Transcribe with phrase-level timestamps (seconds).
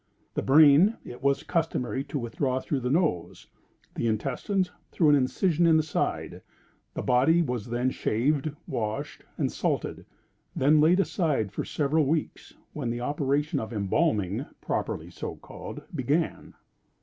[0.33, 3.45] The brain it was customary to withdraw through the nose;
[3.93, 6.41] the intestines through an incision in the side;
[6.95, 10.07] the body was then shaved, washed, and salted;
[10.55, 16.55] then laid aside for several weeks, when the operation of embalming, properly so called, began.